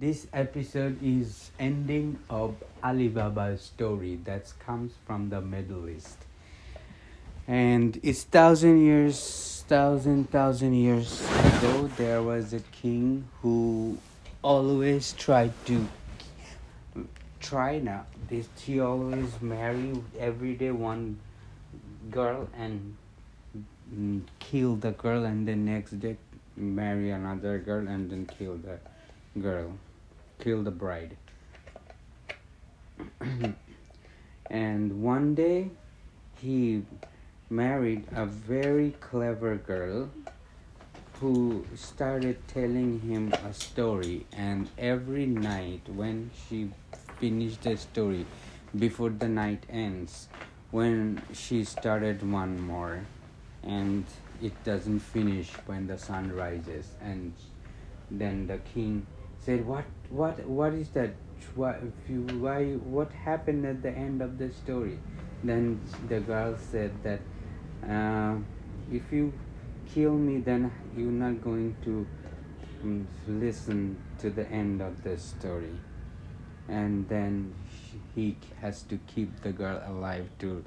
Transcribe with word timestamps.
This 0.00 0.28
episode 0.32 1.02
is 1.02 1.50
ending 1.58 2.20
of 2.30 2.54
Alibaba's 2.84 3.62
story 3.62 4.20
that 4.26 4.52
comes 4.64 4.92
from 5.04 5.28
the 5.28 5.40
Middle 5.40 5.88
East. 5.88 6.18
And 7.48 7.98
it's 8.04 8.22
thousand 8.22 8.78
years, 8.78 9.64
thousand, 9.66 10.30
thousand 10.30 10.74
years 10.74 11.20
ago, 11.20 11.90
there 11.96 12.22
was 12.22 12.52
a 12.52 12.60
king 12.70 13.26
who 13.42 13.98
always 14.40 15.14
tried 15.14 15.52
to 15.66 15.88
try 17.40 17.80
now. 17.80 18.06
This 18.30 18.46
he 18.56 18.78
always 18.78 19.42
marry 19.42 20.00
every 20.16 20.54
day 20.54 20.70
one 20.70 21.18
girl 22.08 22.48
and 22.56 22.96
mm, 23.92 24.22
kill 24.38 24.76
the 24.76 24.92
girl, 24.92 25.24
and 25.24 25.48
the 25.48 25.56
next 25.56 25.98
day 25.98 26.18
marry 26.56 27.10
another 27.10 27.58
girl 27.58 27.88
and 27.88 28.08
then 28.08 28.26
kill 28.26 28.58
the 28.58 28.78
girl 29.40 29.72
kill 30.38 30.62
the 30.62 30.70
bride. 30.70 31.16
and 34.50 35.02
one 35.02 35.34
day 35.34 35.70
he 36.40 36.82
married 37.50 38.04
a 38.14 38.26
very 38.26 38.92
clever 39.00 39.56
girl 39.56 40.10
who 41.20 41.66
started 41.74 42.36
telling 42.46 43.00
him 43.00 43.32
a 43.44 43.52
story 43.52 44.24
and 44.32 44.68
every 44.78 45.26
night 45.26 45.80
when 45.88 46.30
she 46.48 46.70
finished 47.18 47.62
the 47.62 47.76
story 47.76 48.24
before 48.78 49.10
the 49.10 49.28
night 49.28 49.64
ends 49.68 50.28
when 50.70 51.20
she 51.32 51.64
started 51.64 52.22
one 52.30 52.60
more 52.60 53.00
and 53.64 54.04
it 54.40 54.52
doesn't 54.62 55.00
finish 55.00 55.50
when 55.66 55.86
the 55.86 55.98
sun 55.98 56.30
rises 56.30 56.92
and 57.00 57.32
then 58.10 58.46
the 58.46 58.58
king 58.58 59.04
said 59.48 59.64
what 59.66 59.84
what 60.10 60.38
what 60.44 60.74
is 60.74 60.90
that? 60.90 61.10
Why, 61.54 61.76
you, 62.06 62.20
why 62.44 62.74
what 62.96 63.10
happened 63.12 63.64
at 63.64 63.82
the 63.82 63.90
end 63.90 64.20
of 64.20 64.36
the 64.36 64.50
story? 64.50 64.98
Then 65.42 65.80
the 66.08 66.20
girl 66.20 66.58
said 66.70 66.92
that 67.02 67.20
uh, 67.88 68.36
if 68.92 69.10
you 69.10 69.32
kill 69.94 70.12
me 70.12 70.40
then 70.40 70.70
you're 70.94 71.18
not 71.24 71.40
going 71.42 71.76
to 71.84 72.06
um, 72.82 73.06
listen 73.26 73.96
to 74.18 74.28
the 74.28 74.46
end 74.50 74.82
of 74.82 75.02
the 75.02 75.16
story. 75.16 75.72
And 76.68 77.08
then 77.08 77.54
he 78.14 78.36
has 78.60 78.82
to 78.92 78.98
keep 79.06 79.40
the 79.40 79.52
girl 79.52 79.80
alive 79.86 80.28
to 80.40 80.62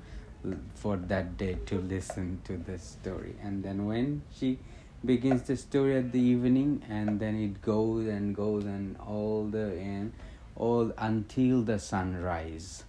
for 0.74 0.98
that 0.98 1.38
day 1.38 1.60
to 1.68 1.78
listen 1.78 2.42
to 2.46 2.58
the 2.58 2.80
story. 2.80 3.36
And 3.44 3.64
then 3.64 3.86
when 3.86 4.24
she 4.34 4.58
begins 5.04 5.44
the 5.44 5.58
story 5.58 5.98
at 5.98 6.12
the 6.12 6.20
evening 6.20 6.84
and 6.90 7.20
then 7.20 7.36
it 7.36 7.62
goes 7.62 8.08
and 8.08 8.36
goes 8.36 8.66
and 8.66 8.98
all 9.00 9.46
the 9.46 9.74
end 9.80 10.14
all 10.56 10.92
until 10.98 11.64
the 11.64 11.80
sunrise. 11.80 12.84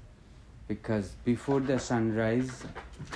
Because 0.69 1.17
before 1.25 1.61
the 1.61 1.79
sunrise 1.79 2.65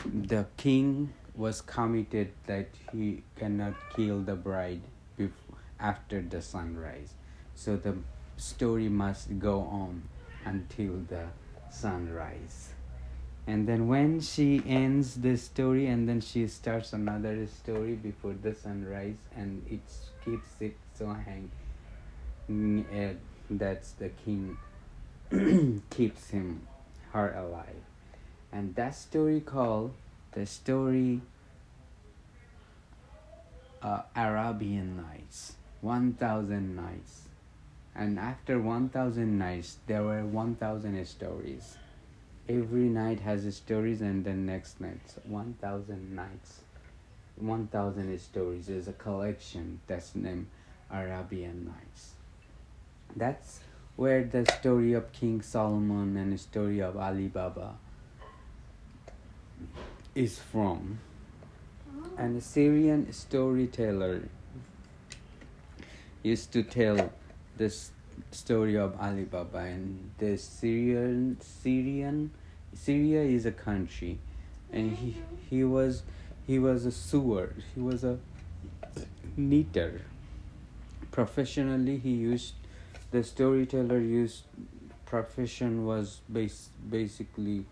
the 0.05 0.47
king 0.57 1.13
was 1.35 1.61
committed 1.61 2.33
that 2.47 2.69
he 2.93 3.23
cannot 3.37 3.75
kill 3.95 4.23
the 4.23 4.35
bride 4.35 4.81
before, 5.17 5.59
after 5.79 6.23
the 6.23 6.41
sunrise. 6.41 7.13
So 7.55 7.77
the 7.77 7.97
story 8.39 8.89
must 8.89 9.39
go 9.39 9.61
on 9.61 10.03
until 10.45 10.95
the 11.09 11.27
sunrise 11.71 12.76
and 13.47 13.69
then 13.69 13.87
when 13.87 14.21
she 14.21 14.61
ends 14.67 15.15
the 15.17 15.37
story 15.37 15.87
and 15.87 16.09
then 16.09 16.21
she 16.21 16.49
starts 16.49 16.93
another 16.93 17.47
story 17.47 17.95
before 17.95 18.35
the 18.43 18.53
sunrise 18.53 19.19
and 19.37 19.65
it 19.71 19.81
keeps 20.25 20.49
it 20.61 20.77
so 20.99 21.07
hang 21.13 21.51
uh, 22.51 23.15
that's 23.51 23.93
the 23.93 24.09
king 24.25 24.57
keeps 25.91 26.31
him 26.31 26.67
her 27.13 27.35
alive. 27.35 27.83
And 28.53 28.75
that 28.75 28.95
story 28.95 29.41
called 29.41 29.93
the 30.33 30.47
story 30.47 31.21
uh, 33.83 34.03
arabian 34.15 34.97
nights 34.97 35.55
1000 35.81 36.75
nights. 36.75 37.23
And 37.95 38.19
after 38.19 38.61
1000 38.61 39.39
nights 39.39 39.79
there 39.87 40.03
were 40.03 40.25
1000 40.25 41.07
stories 41.07 41.77
every 42.49 42.89
night 42.89 43.21
has 43.21 43.55
stories 43.55 44.01
and 44.01 44.25
then 44.25 44.47
next 44.47 44.81
night 44.81 45.01
1000 45.25 46.15
nights. 46.15 46.61
1000 47.37 48.19
stories 48.21 48.69
is 48.69 48.89
a 48.89 48.93
collection 48.93 49.81
that's 49.87 50.15
named 50.15 50.47
arabian 50.91 51.65
nights. 51.67 52.13
That's 53.15 53.61
where 53.97 54.25
the 54.25 54.45
story 54.59 54.93
of 54.93 55.13
king 55.13 55.43
solomon 55.43 56.17
and 56.17 56.33
the 56.33 56.39
story 56.39 56.81
of 56.81 56.97
alibaba 56.97 57.75
is 60.15 60.39
from. 60.39 60.99
Oh. 61.95 62.11
An 62.17 62.37
assyrian 62.37 63.13
storyteller 63.13 64.29
used 66.23 66.53
to 66.53 66.63
tell 66.63 67.13
this 67.57 67.91
story 68.37 68.77
of 68.77 68.99
Alibaba. 69.01 69.59
And 69.59 70.11
the 70.19 70.37
Syrian 70.37 71.39
Syrian 71.41 72.31
Syria 72.75 73.23
is 73.23 73.47
a 73.47 73.53
country. 73.53 74.19
And 74.73 74.97
he 74.97 75.17
he 75.51 75.65
was 75.65 76.03
he 76.47 76.59
was 76.59 76.87
a 76.87 76.93
sewer. 76.93 77.55
He 77.75 77.81
was 77.81 78.05
a 78.05 78.19
knitter 79.37 80.03
professionally 81.17 81.97
he 81.97 82.11
used 82.11 82.53
the 83.11 83.25
storyteller 83.25 83.99
used 83.99 84.43
profession 85.07 85.87
was 85.87 86.21
base, 86.31 86.69
basically 86.91 87.65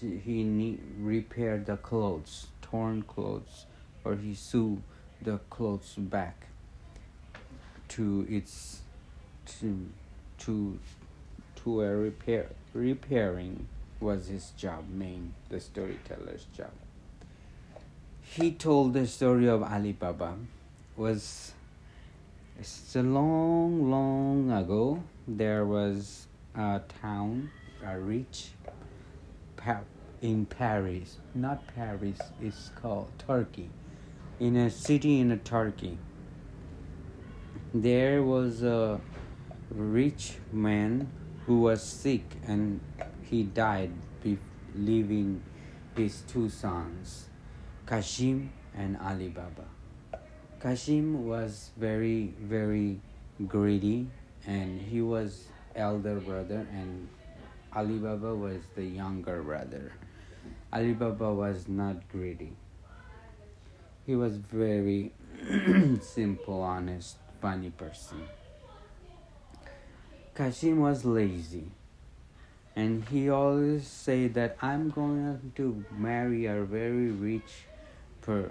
he, 0.00 0.16
he 0.18 0.78
repaired 1.00 1.66
the 1.66 1.76
clothes 1.76 2.46
torn 2.62 3.02
clothes 3.02 3.66
or 4.04 4.14
he 4.14 4.32
sew 4.32 4.78
the 5.22 5.38
clothes 5.50 5.94
back 5.98 6.46
to 7.88 8.24
its 8.28 8.82
to 9.46 9.88
to 10.44 10.78
to 11.56 11.80
a 11.82 11.96
repair 11.96 12.46
repairing 12.72 13.66
was 14.00 14.26
his 14.28 14.50
job 14.56 14.84
main 14.90 15.34
the 15.48 15.60
storyteller's 15.60 16.46
job. 16.56 16.72
He 18.20 18.52
told 18.52 18.92
the 18.94 19.06
story 19.06 19.48
of 19.48 19.62
alibaba 19.62 20.34
was 20.96 21.52
it's 22.58 22.94
a 22.96 23.02
long 23.02 23.90
long 23.90 24.50
ago. 24.50 25.02
There 25.26 25.64
was 25.64 26.26
a 26.54 26.80
town 27.00 27.50
a 27.84 27.98
rich 27.98 28.50
in 30.20 30.44
paris 30.46 31.18
not 31.34 31.66
paris 31.74 32.18
it's 32.40 32.70
called 32.80 33.08
turkey 33.18 33.70
in 34.40 34.56
a 34.56 34.70
city 34.70 35.20
in 35.20 35.30
a 35.30 35.36
turkey. 35.36 35.98
There 37.72 38.22
was 38.22 38.62
a 38.62 39.00
rich 39.70 40.34
man 40.52 41.10
who 41.46 41.60
was 41.60 41.82
sick 41.82 42.24
and 42.46 42.80
he 43.22 43.42
died 43.42 43.90
leaving 44.74 45.40
his 45.96 46.22
two 46.22 46.48
sons 46.48 47.28
Kashim 47.86 48.48
and 48.74 48.96
Ali 48.96 49.28
Baba. 49.28 49.68
Kashim 50.60 51.24
was 51.24 51.70
very 51.76 52.34
very 52.40 53.00
greedy 53.46 54.08
and 54.46 54.80
he 54.80 55.00
was 55.00 55.46
elder 55.76 56.16
brother 56.16 56.66
and 56.72 57.08
Ali 57.72 57.98
Baba 57.98 58.34
was 58.34 58.62
the 58.74 58.84
younger 58.84 59.42
brother. 59.42 59.92
Ali 60.72 60.92
Baba 60.92 61.32
was 61.32 61.68
not 61.68 62.08
greedy. 62.08 62.56
He 64.06 64.14
was 64.16 64.36
very 64.36 65.12
simple, 66.00 66.62
honest, 66.62 67.16
funny 67.40 67.70
person. 67.70 68.22
Kashim 70.34 70.78
was 70.78 71.04
lazy. 71.04 71.70
And 72.76 73.04
he 73.08 73.30
always 73.30 73.86
say 73.86 74.26
that 74.28 74.56
I'm 74.60 74.90
going 74.90 75.52
to 75.54 75.84
marry 75.96 76.46
a 76.46 76.62
very 76.64 77.10
rich 77.10 77.66
per 78.20 78.50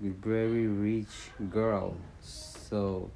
very 0.00 0.66
rich 0.66 1.30
girl. 1.50 1.96
So 2.22 3.10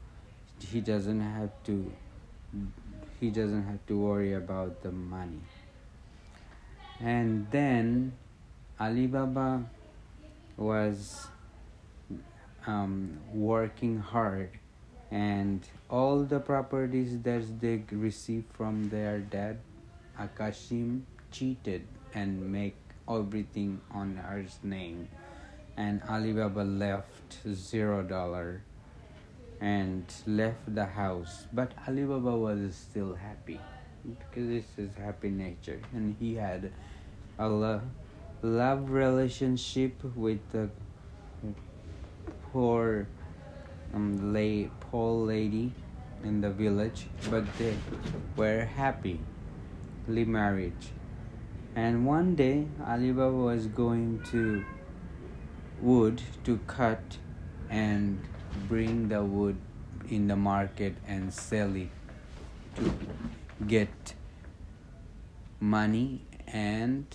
he 0.58 0.80
doesn't 0.80 1.20
have 1.20 1.50
to 1.64 1.92
he 3.20 3.30
doesn't 3.30 3.64
have 3.64 3.86
to 3.86 3.96
worry 3.96 4.32
about 4.32 4.82
the 4.82 4.90
money. 4.90 5.42
And 6.98 7.46
then 7.50 8.12
Alibaba 8.80 9.64
was 10.56 11.28
um, 12.66 13.18
working 13.32 13.98
hard 13.98 14.50
and 15.10 15.66
all 15.88 16.22
the 16.22 16.38
properties 16.38 17.18
that 17.22 17.60
they 17.60 17.82
received 17.90 18.52
from 18.52 18.88
their 18.90 19.18
dad 19.18 19.58
akashim 20.18 21.02
cheated 21.32 21.86
and 22.14 22.52
make 22.52 22.76
everything 23.08 23.80
on 23.90 24.16
her 24.16 24.44
name 24.62 25.08
and 25.76 26.02
alibaba 26.08 26.60
left 26.60 27.38
zero 27.52 28.02
dollar 28.02 28.62
and 29.60 30.04
left 30.26 30.74
the 30.74 30.86
house. 30.86 31.46
But 31.52 31.72
alibaba 31.86 32.36
was 32.36 32.74
still 32.74 33.14
happy 33.14 33.60
because 34.04 34.48
this 34.48 34.64
is 34.78 34.94
happy 34.96 35.28
nature, 35.30 35.80
and 35.92 36.16
he 36.18 36.34
had 36.34 36.72
a 37.38 37.48
lo- 37.48 37.82
love 38.42 38.90
relationship 38.90 40.02
with 40.16 40.40
the 40.52 40.70
poor 42.52 43.06
um, 43.94 44.32
lay, 44.32 44.70
poor 44.80 45.26
lady 45.26 45.72
in 46.22 46.40
the 46.40 46.50
village, 46.50 47.06
but 47.30 47.44
they 47.58 47.76
were 48.36 48.64
happily 48.64 49.20
married. 50.06 50.74
And 51.74 52.06
one 52.06 52.34
day, 52.34 52.66
Ali 52.84 53.12
Baba 53.12 53.34
was 53.34 53.66
going 53.66 54.22
to 54.30 54.64
wood 55.80 56.20
to 56.44 56.58
cut 56.66 57.18
and 57.68 58.20
bring 58.68 59.08
the 59.08 59.22
wood 59.22 59.56
in 60.08 60.26
the 60.26 60.36
market 60.36 60.94
and 61.06 61.32
sell 61.32 61.74
it 61.76 61.88
to 62.76 62.92
get 63.66 64.14
money 65.60 66.22
and 66.48 67.06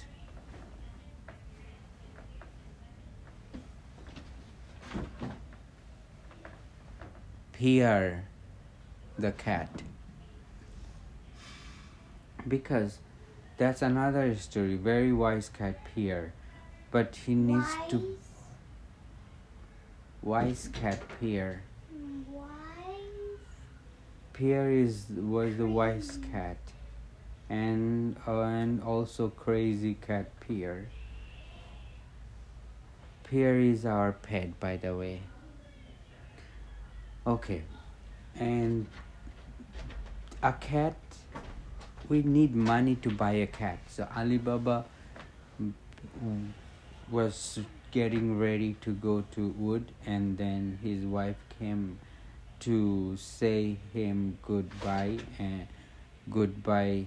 Pierre 7.65 8.25
the 9.17 9.31
cat. 9.31 9.81
Because 12.47 12.99
that's 13.57 13.81
another 13.81 14.35
story. 14.35 14.75
Very 14.75 15.11
wise 15.11 15.49
cat 15.49 15.79
Pierre. 15.83 16.33
But 16.91 17.15
he 17.15 17.33
needs 17.33 17.65
Wise? 17.65 17.89
to 17.89 18.17
wise 20.21 20.69
cat 20.73 20.99
Pierre. 21.19 21.63
Wise? 22.29 22.45
Pierre 24.33 24.69
is 24.69 25.07
was 25.09 25.57
the 25.57 25.65
wise 25.65 26.19
cat. 26.31 26.57
And 27.49 28.15
uh, 28.27 28.41
and 28.41 28.83
also 28.83 29.29
crazy 29.29 29.95
cat 29.95 30.29
Pierre. 30.39 30.85
Pierre 33.23 33.59
is 33.59 33.87
our 33.87 34.11
pet 34.11 34.59
by 34.59 34.77
the 34.77 34.95
way 34.95 35.21
okay. 37.25 37.63
And 38.35 38.87
a 40.43 40.53
cat 40.53 40.95
we 42.09 42.21
need 42.21 42.55
money 42.55 42.95
to 42.95 43.09
buy 43.09 43.31
a 43.31 43.47
cat. 43.47 43.79
So 43.87 44.07
alibaba 44.15 44.85
was 47.09 47.59
getting 47.91 48.37
ready 48.37 48.75
to 48.81 48.91
go 48.91 49.23
to 49.31 49.47
wood 49.57 49.91
and 50.05 50.37
then 50.37 50.77
his 50.83 51.03
wife 51.05 51.37
came 51.57 51.97
to 52.59 53.15
say 53.17 53.77
him 53.93 54.37
goodbye 54.41 55.17
and 55.39 55.67
goodbye 56.29 57.05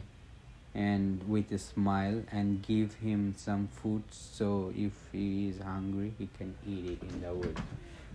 and 0.75 1.23
with 1.29 1.51
a 1.53 1.59
smile 1.59 2.23
and 2.31 2.63
give 2.63 2.95
him 2.95 3.35
some 3.37 3.69
food. 3.69 4.03
So 4.11 4.73
if 4.77 4.93
he 5.13 5.49
is 5.49 5.61
hungry 5.61 6.15
he 6.19 6.29
can 6.39 6.55
eat 6.67 6.93
it 6.93 7.03
in 7.03 7.21
the 7.21 7.35
wood 7.35 7.61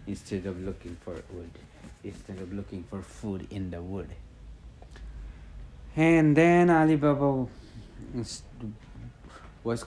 instead 0.08 0.46
of 0.46 0.62
looking 0.62 0.96
for 1.04 1.14
wood 1.34 1.50
instead 2.04 2.38
of 2.40 2.52
looking 2.54 2.84
for 2.84 3.02
food 3.02 3.48
in 3.50 3.72
the 3.72 3.82
wood. 3.82 4.10
And 5.96 6.36
then 6.36 6.70
alibaba 6.70 7.48
was- 8.14 8.44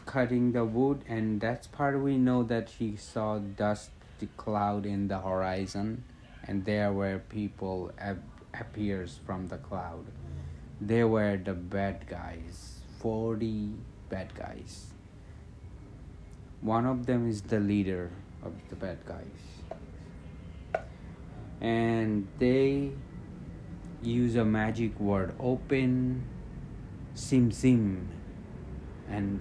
cutting 0.06 0.52
the 0.52 0.64
wood 0.64 1.02
and 1.06 1.40
that's 1.40 1.66
part 1.66 2.00
we 2.00 2.16
know 2.16 2.42
that 2.42 2.70
he 2.70 2.96
saw 2.96 3.38
dust 3.38 3.90
cloud 4.38 4.86
in 4.86 5.08
the 5.08 5.18
horizon 5.20 6.02
and 6.44 6.64
there 6.64 6.90
were 6.92 7.18
people 7.28 7.92
ap- 7.98 8.16
appears 8.58 9.20
from 9.26 9.48
the 9.48 9.58
cloud. 9.58 10.06
They 10.80 11.04
were 11.04 11.36
the 11.36 11.52
bad 11.52 12.06
guys 12.08 12.80
40 12.98 13.74
bad 14.08 14.34
guys. 14.34 14.86
One 16.62 16.86
of 16.86 17.04
them 17.06 17.28
is 17.28 17.42
the 17.42 17.60
leader 17.60 18.10
of 18.42 18.52
the 18.70 18.76
bad 18.76 19.04
guys 19.04 19.56
and 21.60 22.26
they 22.38 22.90
use 24.02 24.36
a 24.36 24.44
magic 24.44 24.98
word 25.00 25.34
open 25.40 26.22
sim 27.14 27.50
sim. 27.50 28.08
And 29.08 29.40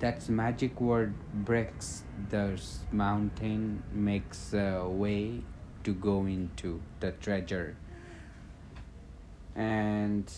that 0.00 0.28
magic 0.28 0.80
word 0.80 1.14
breaks 1.32 2.02
the 2.28 2.60
mountain 2.92 3.82
makes 3.92 4.52
a 4.52 4.86
way 4.86 5.40
to 5.84 5.94
go 5.94 6.26
into 6.26 6.80
the 7.00 7.12
treasure. 7.12 7.76
And 9.54 10.30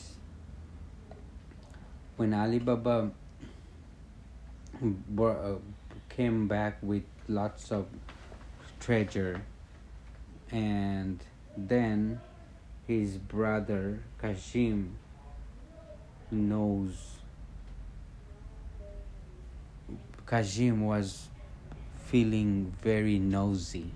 when 2.17 2.33
alibaba 2.35 3.11
uh, 5.19 5.55
came 6.09 6.47
back 6.49 6.79
with 6.83 7.05
lots 7.29 7.73
of 7.73 7.87
treasure 8.79 9.41
and 10.51 11.23
then 11.57 12.21
his 12.87 13.17
brother 13.17 14.01
Kashim 14.23 14.93
knows 16.31 17.17
Kashim 20.27 20.81
was 20.81 21.29
feeling 22.07 22.75
very 22.83 23.19
nosy. 23.19 23.91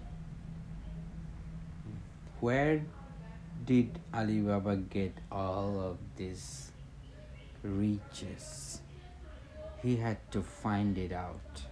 Where 2.39 2.83
did 3.67 3.99
Alibaba 4.15 4.77
get 4.77 5.13
all 5.31 5.81
of 5.81 5.99
these 6.17 6.71
riches? 7.63 8.81
He 9.83 9.97
had 9.97 10.19
to 10.31 10.43
find 10.43 10.97
it 10.97 11.13
out. 11.13 11.63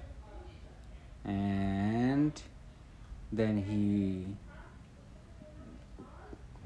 And 1.24 2.32
then 3.32 3.62
he 3.62 4.26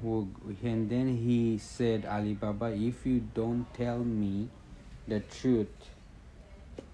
and 0.02 0.90
then 0.90 1.16
he 1.16 1.58
said 1.58 2.04
alibaba 2.04 2.72
if 2.72 3.06
you 3.06 3.20
don't 3.34 3.66
tell 3.74 3.98
me 3.98 4.48
the 5.06 5.20
truth 5.20 5.92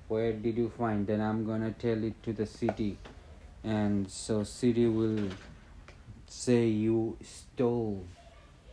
where 0.09 0.33
did 0.33 0.57
you 0.57 0.71
find? 0.71 1.07
Then 1.07 1.21
i'm 1.21 1.45
gonna 1.45 1.71
tell 1.71 2.03
it 2.03 2.23
to 2.23 2.33
the 2.33 2.47
city. 2.47 2.97
And 3.63 4.11
so 4.11 4.43
city 4.43 4.87
will 4.87 5.29
say 6.27 6.67
you 6.67 7.17
stole 7.23 8.05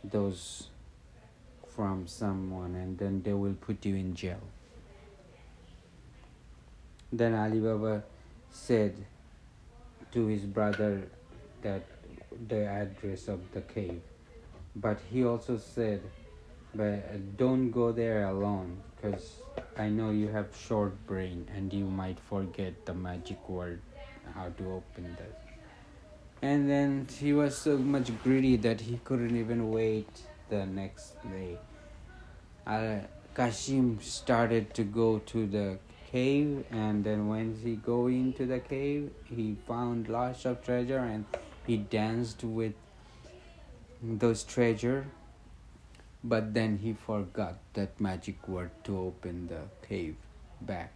those 0.02 0.68
from 1.68 2.06
someone 2.06 2.74
and 2.74 2.96
then 2.96 3.22
they 3.22 3.34
will 3.34 3.54
put 3.54 3.84
you 3.84 3.96
in 3.96 4.14
jail. 4.14 4.40
Then 7.12 7.34
alibaba 7.34 8.02
said 8.50 8.94
to 10.12 10.26
his 10.26 10.42
brother 10.42 11.08
that 11.60 11.84
the 12.48 12.66
address 12.66 13.28
of 13.28 13.40
the 13.52 13.60
cave 13.60 14.00
but 14.76 15.00
he 15.10 15.24
also 15.24 15.56
said 15.56 16.00
but 16.74 17.36
don't 17.36 17.70
go 17.70 17.90
there 17.92 18.24
alone 18.28 18.76
because 18.94 19.36
i 19.78 19.88
know 19.88 20.10
you 20.10 20.28
have 20.28 20.48
short 20.68 20.94
brain 21.06 21.48
and 21.56 21.72
you 21.72 21.86
might 21.86 22.18
forget 22.20 22.84
the 22.84 22.94
magic 22.94 23.48
word 23.48 23.80
how 24.34 24.48
to 24.58 24.72
open 24.72 25.16
that 25.18 25.46
and 26.42 26.68
then 26.68 27.06
he 27.18 27.32
was 27.32 27.56
so 27.56 27.78
much 27.78 28.10
greedy 28.22 28.56
that 28.56 28.80
he 28.80 29.00
couldn't 29.04 29.36
even 29.36 29.70
wait 29.70 30.08
the 30.50 30.66
next 30.66 31.14
day. 31.30 31.58
Uh, 32.66 32.98
kashim 33.34 34.02
started 34.02 34.72
to 34.74 34.82
go 34.82 35.18
to 35.20 35.46
the 35.46 35.78
cave 36.10 36.64
and 36.70 37.04
then 37.04 37.28
when 37.28 37.54
he 37.62 37.76
go 37.76 38.06
into 38.06 38.46
the 38.46 38.58
cave 38.58 39.10
he 39.24 39.56
found 39.66 40.08
lots 40.08 40.44
of 40.44 40.62
treasure 40.62 40.98
and 40.98 41.24
he 41.66 41.76
danced 41.76 42.42
with 42.44 42.74
those 44.02 44.44
treasure 44.44 45.06
but 46.26 46.54
then 46.54 46.78
he 46.82 46.92
forgot 46.92 47.54
that 47.74 48.00
magic 48.00 48.48
word 48.48 48.70
to 48.82 48.98
open 48.98 49.46
the 49.46 49.62
cave 49.86 50.16
back. 50.60 50.92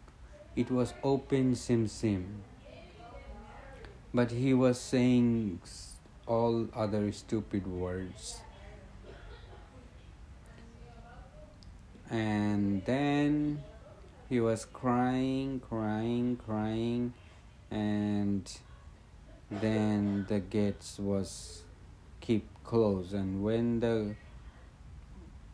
It 0.57 0.73
was 0.73 0.93
open 1.05 1.55
sim 1.55 1.87
sim. 1.87 2.43
But 4.13 4.33
he 4.33 4.53
was 4.53 4.81
saying 4.81 5.61
all 6.27 6.67
other 6.75 7.13
stupid 7.13 7.65
words. 7.65 8.41
And 12.11 12.85
then 12.85 13.63
he 14.29 14.41
was 14.41 14.65
crying 14.65 15.61
crying 15.61 16.41
crying. 16.45 17.15
And 17.71 18.51
then 19.49 20.27
the 20.29 20.41
gates 20.41 20.99
was 20.99 21.63
keep 22.21 22.49
closed 22.71 23.13
and 23.21 23.43
when 23.43 23.81
the 23.81 24.15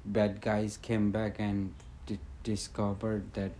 bad 0.05 0.41
guys 0.41 0.77
came 0.89 1.11
back 1.11 1.39
and 1.39 1.73
d- 2.07 2.19
discovered 2.43 3.33
that 3.33 3.53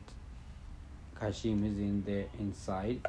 Kashim 1.21 1.65
is 1.71 1.79
in 1.79 2.03
the 2.05 2.27
inside 2.39 3.01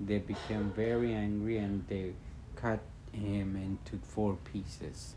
they 0.00 0.18
became 0.18 0.70
very 0.70 1.12
angry 1.14 1.58
and 1.58 1.84
they 1.88 2.12
cut 2.54 2.80
him 3.12 3.56
into 3.56 4.04
four 4.04 4.36
pieces. 4.52 5.14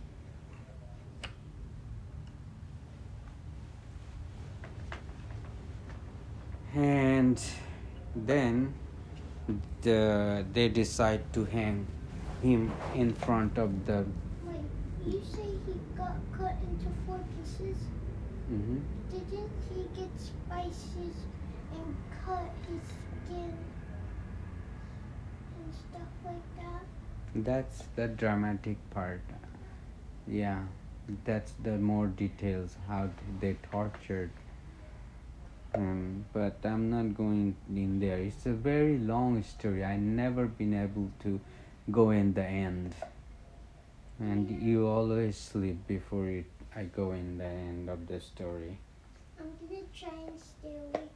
And 6.73 7.39
then 8.15 8.73
the, 9.81 10.45
they 10.53 10.69
decide 10.69 11.31
to 11.33 11.45
hang 11.45 11.85
him 12.41 12.71
in 12.95 13.13
front 13.13 13.57
of 13.57 13.85
the. 13.85 14.05
You 15.05 15.21
say 15.23 15.47
he 15.65 15.73
got 15.97 16.17
cut 16.31 16.55
into 16.61 16.89
four 17.05 17.19
pieces? 17.35 17.77
Mhm. 18.49 18.81
Didn't 19.09 19.51
he 19.69 19.87
get 19.95 20.19
spices 20.19 21.25
and 21.73 21.95
cut 22.23 22.53
his 22.67 22.83
skin 22.85 23.53
and 25.57 25.73
stuff 25.73 26.11
like 26.23 26.55
that? 26.57 26.85
That's 27.33 27.83
the 27.95 28.07
dramatic 28.09 28.77
part. 28.91 29.21
Yeah, 30.27 30.65
that's 31.25 31.53
the 31.53 31.77
more 31.77 32.07
details 32.07 32.77
how 32.87 33.09
they 33.39 33.55
tortured. 33.71 34.31
Um, 35.73 36.25
but 36.33 36.59
I'm 36.63 36.89
not 36.89 37.15
going 37.15 37.55
in 37.73 37.99
there. 37.99 38.17
It's 38.17 38.45
a 38.45 38.51
very 38.53 38.99
long 38.99 39.41
story. 39.41 39.83
I 39.83 39.97
never 39.97 40.45
been 40.45 40.73
able 40.73 41.09
to 41.23 41.39
go 41.89 42.11
in 42.11 42.33
the 42.33 42.43
end. 42.43 42.93
And 44.21 44.49
you 44.61 44.87
always 44.87 45.35
sleep 45.35 45.87
before 45.87 46.27
it, 46.27 46.45
I 46.75 46.83
go 46.83 47.11
in 47.11 47.37
the 47.37 47.45
end 47.45 47.89
of 47.89 48.07
the 48.07 48.19
story. 48.19 48.77
I'm 49.39 49.49
gonna 49.67 49.81
try 49.97 50.09
and 50.27 50.39
stay 50.39 50.75
awake. 50.77 51.09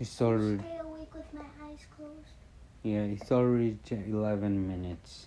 It's 0.00 0.20
already 0.20 0.58
Stay 0.58 0.78
awake 0.78 1.14
with 1.14 1.32
my 1.32 1.44
eyes 1.64 1.86
closed. 1.96 2.34
yeah. 2.82 3.02
It's 3.02 3.30
already 3.30 3.78
eleven 3.90 4.66
minutes. 4.66 5.26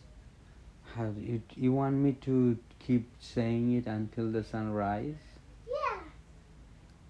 How 0.95 1.13
you 1.17 1.41
you 1.55 1.71
want 1.71 1.95
me 1.95 2.11
to 2.27 2.57
keep 2.79 3.07
saying 3.19 3.71
it 3.77 3.87
until 3.87 4.29
the 4.31 4.43
sunrise? 4.43 5.15
Yeah. 5.65 5.99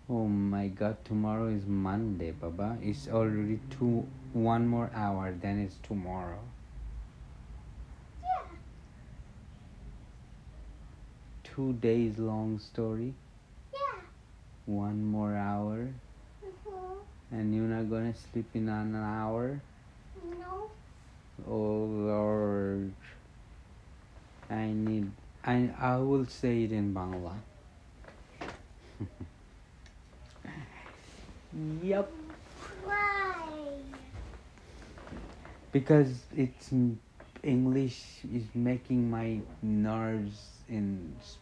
Oh 0.10 0.28
my 0.28 0.68
god, 0.68 1.04
tomorrow 1.06 1.48
is 1.48 1.66
Monday, 1.66 2.32
Baba. 2.32 2.78
It's 2.84 3.08
already 3.08 3.60
two 3.72 4.06
one 4.34 4.68
more 4.68 4.92
hour, 4.94 5.34
then 5.42 5.58
it's 5.60 5.78
tomorrow. 5.82 6.40
Yeah. 8.24 8.46
Two 11.56 11.72
days 11.80 12.20
long 12.20 12.60
story, 12.60 13.14
Yeah. 13.72 14.02
one 14.66 15.06
more 15.06 15.34
hour, 15.36 15.88
Mhm. 16.44 16.98
and 17.32 17.56
you're 17.56 17.64
not 17.72 17.90
gonna 17.90 18.14
sleep 18.14 18.52
in 18.56 18.68
an 18.68 18.94
hour? 18.94 19.62
No. 20.20 20.70
Oh 21.48 21.86
Lord. 22.12 22.92
I 24.50 24.68
need 24.68 25.12
I 25.46 25.72
I 25.80 25.96
will 25.98 26.26
say 26.26 26.64
it 26.66 26.74
in 26.74 26.94
Bangla. 26.94 27.40
yep. 31.82 32.12
Why? 32.84 33.80
because 35.72 36.26
it's 36.36 36.74
English 37.44 38.26
is 38.34 38.44
making 38.56 39.10
my 39.10 39.40
nerves 39.62 40.64
in 40.68 41.16
s- 41.20 41.38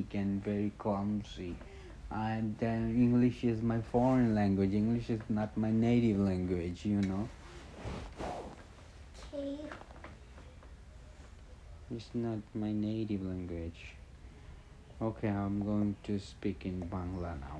weak 0.00 0.14
and 0.14 0.44
very 0.44 0.72
clumsy. 0.78 1.54
And 2.10 2.56
then 2.58 2.80
English 3.04 3.38
is 3.44 3.62
my 3.62 3.80
foreign 3.92 4.34
language. 4.34 4.72
English 4.72 5.10
is 5.10 5.20
not 5.28 5.56
my 5.56 5.70
native 5.70 6.18
language, 6.30 6.84
you 6.84 7.00
know. 7.10 7.28
Okay. 9.34 9.58
It's 11.94 12.10
not 12.14 12.40
my 12.54 12.72
native 12.72 13.22
language. 13.24 13.80
Okay, 15.00 15.28
I'm 15.28 15.62
going 15.64 15.94
to 16.04 16.18
speak 16.18 16.58
in 16.64 16.76
Bangla 16.92 17.32
now. 17.48 17.58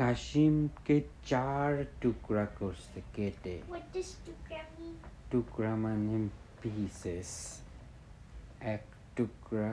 কাশিমকে 0.00 0.96
চার 1.30 1.70
টুকরা 2.00 2.44
করছে 2.60 2.98
কেটে 3.14 3.54
What 3.74 3.84
does 3.94 4.10
the 4.26 4.34
Grammy? 4.46 4.90
টুকরা 5.30 5.72
মানে 5.84 6.18
pieces 6.60 7.30
এক 8.74 8.84
টুকরা 9.15 9.71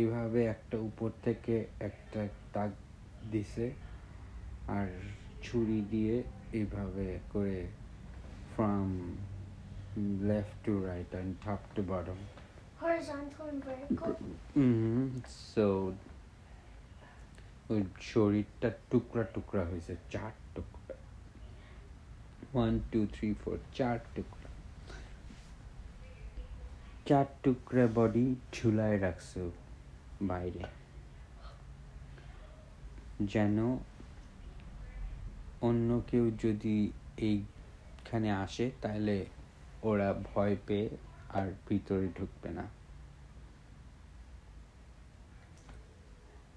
এইভাবে 0.00 0.40
একটা 0.54 0.76
উপর 0.88 1.10
থেকে 1.24 1.54
একটা 1.88 2.20
দাগ 2.54 2.70
দিছে 3.30 3.66
আর 4.76 4.88
ছুরি 5.42 5.80
দিয়ে 5.90 6.14
এইভাবে 6.52 7.06
করে 7.32 7.58
from 8.54 8.88
left 10.28 10.56
to 10.66 10.72
right 10.88 11.10
and 11.14 11.32
top 11.44 11.60
to 11.74 11.82
bottom 11.92 12.20
Horizontal 12.82 13.46
and 13.52 13.60
vertical. 13.68 14.14
Hmm 14.56 15.08
so 15.52 15.66
ওই 17.72 17.80
শরীরটা 18.12 18.68
টুকরা 18.90 19.24
টুকরা 19.34 19.62
হয়েছে 19.70 19.94
চার 20.12 20.32
টুকরা। 20.54 20.96
ওয়ান 22.54 22.72
টু 22.92 23.00
থ্রি 23.14 23.28
ফোর 23.40 23.56
চার 23.78 23.98
টুকরা। 24.14 24.45
চার 27.06 27.24
টুকরা 27.42 27.86
বডি 27.94 28.34
ঝুলায় 28.52 29.00
রাখছো 29.00 29.50
বাইরে। 30.22 30.64
যেন 33.22 33.76
অন্য 35.60 36.02
কেউ 36.10 36.30
যদি 36.30 36.92
এইখানে 37.18 38.30
আসে, 38.32 38.70
তাহলে 38.82 39.26
ওরা 39.82 40.14
ভয় 40.34 40.56
পেয়ে 40.66 40.88
আর 41.28 41.46
ভিতরে 41.68 42.08
ঢুকবে 42.18 42.50
না। 42.50 42.66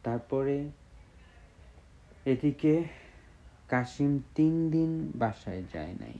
তারপরে 0.04 0.70
এদিকে 2.26 2.84
কাশিম 3.68 4.20
তিন 4.36 4.70
দিন 4.70 5.12
বাসায় 5.16 5.64
যায় 5.74 5.96
নাই। 6.00 6.18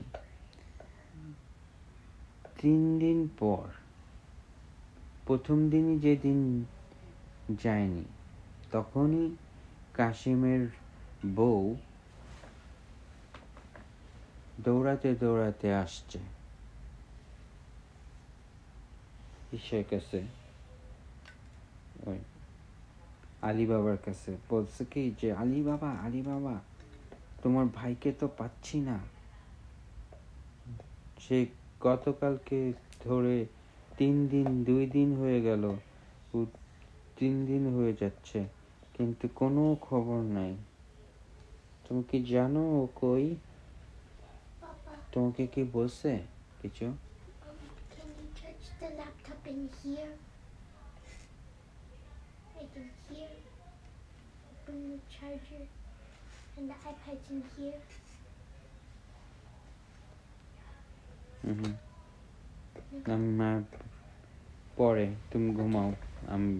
তিন 2.58 2.98
দিন 2.98 3.28
পর 3.38 3.79
প্রথম 5.30 5.70
দিনই 5.70 5.98
যেদিন 5.98 6.64
যায়নি, 7.62 8.04
তখনই 8.72 9.36
কাশিমের 9.94 10.62
বউ 11.34 11.76
দৌড়াতে 14.60 15.14
দৌড়াতে 15.14 15.74
আসছে। 15.74 16.18
কিসের 19.50 19.84
কাছে, 19.90 20.20
ওই 22.06 22.18
আলী 23.42 23.66
বাবার 23.66 23.96
কাছে। 24.04 24.36
বলছে 24.50 24.84
কি 24.84 25.14
যে 25.20 25.32
আলী 25.32 25.62
বাবা 25.62 25.90
বাবা 26.26 26.60
তোমার 27.42 27.66
ভাইকে 27.74 28.12
তো 28.12 28.28
পাচ্ছি 28.38 28.80
না। 28.80 28.98
সে 31.18 31.46
গতকালকে 31.80 32.72
ধরে 33.00 33.46
তিন 34.00 34.16
দিন 34.28 34.48
দুই 34.64 34.84
দিন 34.86 35.08
হয়ে 35.20 35.40
গেল। 35.40 35.64
তিন 37.18 37.34
দিন 37.46 37.62
হয়ে 37.76 37.92
যাচ্ছে 38.00 38.38
কিন্তু 38.94 39.24
কোনো 39.40 39.62
খবর 39.80 40.18
নাই। 40.36 40.52
তুমি 41.84 42.02
কি 42.10 42.18
জানো 42.24 42.62
ও 42.80 42.82
কই? 43.02 43.26
তোমাকে 45.12 45.46
কি 45.46 45.62
বলছে 45.72 46.10
কিছু? 46.62 46.86
Mm-hmm. 61.44 61.89
আমি 63.05 63.29
মা- 63.33 63.67
পরে 64.77 65.05
তুমি 65.31 65.49
ঘুমাও 65.55 65.89
আমি 66.27 66.53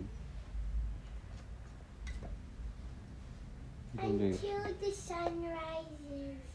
বলি 3.93 4.29
Until 4.29 4.63
the 4.81 4.91
sunrise. 5.01 6.48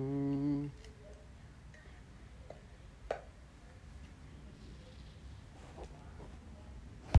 Mm. 0.00 0.29